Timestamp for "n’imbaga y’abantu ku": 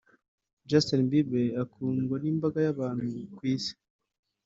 2.19-3.41